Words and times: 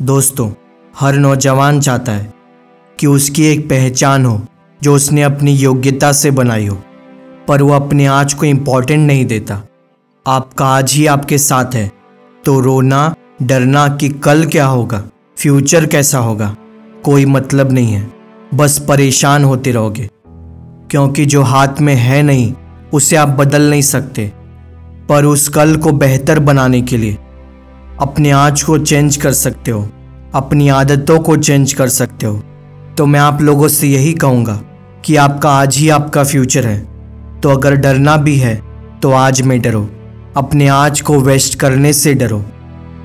दोस्तों, 0.00 0.50
हर 0.94 1.14
नौजवान 1.14 1.80
चाहता 1.80 2.12
है 2.12 2.32
कि 2.98 3.06
उसकी 3.06 3.44
एक 3.44 3.68
पहचान 3.68 4.24
हो, 4.26 4.40
जो 4.80 4.94
उसने 4.94 5.22
अपनी 5.22 5.52
योग्यता 5.52 6.12
से 6.12 6.30
बनाई 6.30 6.66
हो, 6.66 6.76
पर 7.48 7.62
वो 7.62 7.72
अपने 7.72 8.06
आज 8.06 8.34
को 8.34 8.46
इम्पोर्टेंट 8.46 9.06
नहीं 9.06 9.24
देता। 9.24 9.60
आपका 10.26 10.66
आज 10.66 10.92
ही 10.92 11.06
आपके 11.06 11.38
साथ 11.38 11.74
है 11.74 11.90
तो 12.44 12.58
रोना, 12.60 13.14
डरना 13.42 13.86
कि 13.90 14.08
कल 14.08 14.44
क्या 14.46 14.66
होगा 14.66 15.02
फ्यूचर 15.38 15.86
कैसा 15.86 16.18
होगा, 16.18 16.54
कोई 17.04 17.24
मतलब 17.26 17.72
नहीं 17.72 17.92
है। 17.92 18.10
बस 18.54 18.84
परेशान 18.88 19.44
होते 19.44 19.72
रहोगे, 19.72 20.08
क्योंकि 20.90 21.26
जो 21.26 21.42
हाथ 21.44 21.80
में 21.80 21.94
है 21.94 22.22
नहीं, 22.22 22.52
उसे 22.92 23.16
आप 23.16 23.28
बदल 23.38 23.70
नहीं 23.70 23.82
सकते। 23.84 24.32
पर 25.08 25.24
उस 25.24 25.48
कल 25.48 25.76
को 25.76 25.92
बेहतर 25.94 26.38
बनाने 26.40 26.80
के 26.82 26.96
लिए 26.96 27.18
अपने 28.00 28.30
आज 28.30 28.62
को 28.62 28.76
चेंज 28.78 29.16
कर 29.16 29.32
सकते 29.32 29.70
हो, 29.70 29.88
अपनी 30.34 30.68
आदतों 30.68 31.18
को 31.18 31.36
चेंज 31.36 31.72
कर 31.72 31.88
सकते 31.88 32.26
हो। 32.26 32.36
तो 32.98 33.06
मैं 33.06 33.20
आप 33.20 33.40
लोगों 33.42 33.68
से 33.68 33.88
यही 33.88 34.12
कहूँगा 34.12 34.54
कि 35.04 35.16
आपका 35.16 35.50
आज 35.50 35.76
ही 35.76 35.88
आपका 35.88 36.24
फ्यूचर 36.24 36.66
है। 36.66 36.78
तो 37.40 37.48
अगर 37.48 37.74
डरना 37.74 38.16
भी 38.16 38.36
है 38.36 38.54
तो 39.02 39.12
आज 39.12 39.42
में 39.42 39.60
डरो। 39.62 39.82
अपने 40.36 40.68
आज 40.68 41.00
को 41.00 41.20
वेस्ट 41.20 41.58
करने 41.58 41.92
से 41.92 42.14
डरो। 42.14 42.44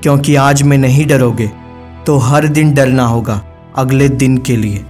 क्योंकि 0.02 0.34
आज 0.36 0.62
में 0.62 0.76
नहीं 0.78 1.06
डरोगे 1.06 1.50
तो 2.06 2.16
हर 2.18 2.48
दिन 2.48 2.72
डरना 2.74 3.06
होगा 3.06 3.40
अगले 3.76 4.08
दिन 4.08 4.38
के 4.38 4.56
लिए। 4.56 4.84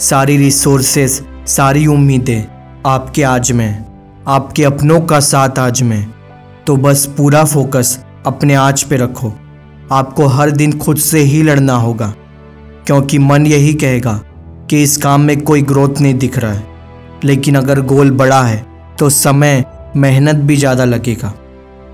सारी 0.00 0.36
रिसोर्सेस 0.36 1.22
सारी 1.46 1.86
उम्मीदें 1.86 2.42
आपके 2.86 3.22
आज 3.22 3.52
में 3.52 3.84
आपके 4.28 4.64
अपनों 4.64 5.00
का 5.00 5.20
साथ 5.20 5.58
आज 5.58 5.82
में 5.82 6.06
तो 6.66 6.76
बस 6.76 7.06
पूरा 7.16 7.44
फोकस 7.44 7.98
अपने 8.28 8.54
आज 8.56 8.82
पे 8.82 8.96
रखो। 8.96 9.32
आपको 9.92 10.26
हर 10.28 10.50
दिन 10.52 10.78
खुद 10.78 10.96
से 10.98 11.20
ही 11.20 11.42
लड़ना 11.42 11.76
होगा, 11.76 12.12
क्योंकि 12.86 13.18
मन 13.20 13.46
यही 13.46 13.72
कहेगा 13.74 14.20
कि 14.70 14.82
इस 14.82 14.96
काम 14.96 15.20
में 15.20 15.40
कोई 15.42 15.62
ग्रोथ 15.64 16.00
नहीं 16.00 16.14
दिख 16.16 16.38
रहा 16.38 16.52
है। 16.52 16.66
लेकिन 17.24 17.54
अगर 17.56 17.80
गोल 17.82 18.10
बड़ा 18.12 18.42
है 18.42 18.64
तो 18.98 19.08
समय, 19.10 19.64
मेहनत 19.96 20.36
भी 20.36 20.56
ज़्यादा 20.56 20.84
लगेगा। 20.84 21.32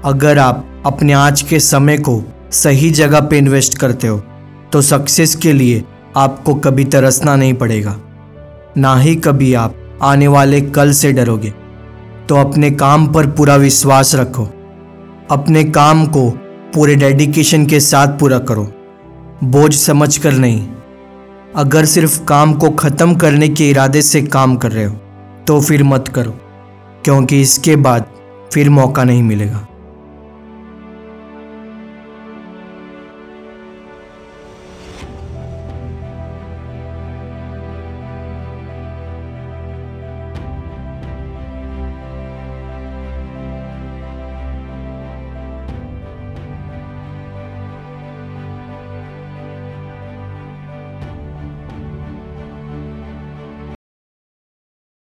अगर 0.05 0.39
आप 0.39 0.65
अपने 0.87 1.13
आज 1.15 1.43
के 1.43 1.61
समय 1.63 1.99
को 1.99 2.23
सही 2.53 2.91
जगह 2.93 3.21
पे 3.21 3.39
इन्वेस्ट 3.39 3.79
करते 3.79 4.07
हो 4.07 4.19
तो 4.73 4.81
सक्सेस 4.83 5.35
के 5.37 5.53
लिए 5.53 5.83
आपको 6.17 6.55
कभी 6.57 6.85
तरसना 6.87 7.37
नहीं 7.37 7.55
पड़ेगा। 7.55 7.97
ना 8.77 8.97
ही 8.97 9.15
कभी 9.17 9.53
आप 9.55 9.77
आने 10.03 10.29
वाले 10.29 10.61
कल 10.61 10.93
से 10.93 11.13
डरोगे। 11.13 11.53
तो 12.29 12.37
अपने 12.39 12.71
काम 12.73 13.07
पर 13.07 13.27
पूरा 13.29 13.57
विश्वास 13.59 14.15
रखो। 14.15 14.48
अपने 15.28 15.62
काम 15.64 16.05
को 16.06 16.28
पूरे 16.75 16.94
डेडिकेशन 16.94 17.67
के 17.67 17.80
साथ 17.80 18.19
पूरा 18.19 18.39
करो। 18.41 18.64
बोझ 19.44 19.75
समझ 19.75 20.17
कर 20.19 20.33
नहीं। 20.34 20.67
अगर 21.56 21.84
सिर्फ़ 21.84 22.22
काम 22.25 22.53
को 22.55 22.70
ख़त्म 22.72 23.14
करने 23.14 23.48
के 23.48 23.69
इरादे 23.70 24.02
से 24.02 24.22
काम 24.25 24.56
कर 24.56 24.72
रहे 24.72 24.84
हो 24.84 24.95
तो 25.47 25.61
फिर 25.61 25.83
मत 25.84 26.08
करो, 26.08 26.30
क्योंकि 27.05 27.41
इसके 27.41 27.77
बाद 27.78 28.06
फिर 28.52 28.70
मौका 28.70 29.05
नहीं 29.05 29.22
मिलेगा। 29.22 29.67